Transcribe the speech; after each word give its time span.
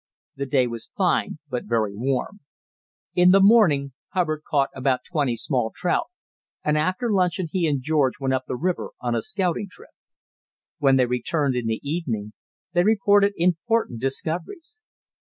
The 0.35 0.47
day 0.47 0.65
was 0.65 0.89
fine, 0.97 1.37
but 1.47 1.65
very 1.65 1.95
warm. 1.95 2.39
In 3.13 3.29
the 3.29 3.39
morning 3.39 3.93
Hubbard 4.13 4.41
caught 4.49 4.71
about 4.75 5.01
twenty 5.07 5.37
small 5.37 5.71
trout, 5.75 6.07
and 6.65 6.75
after 6.75 7.13
luncheon 7.13 7.49
he 7.51 7.67
and 7.67 7.83
George 7.83 8.19
went 8.19 8.33
up 8.33 8.45
the 8.47 8.55
river 8.55 8.93
on 8.99 9.13
a 9.13 9.21
scouting 9.21 9.67
trip. 9.69 9.91
When 10.79 10.95
they 10.95 11.05
returned 11.05 11.53
in 11.55 11.67
the 11.67 11.81
evening, 11.87 12.33
they 12.73 12.83
reported 12.83 13.33
important 13.37 13.99
discoveries. 14.01 14.81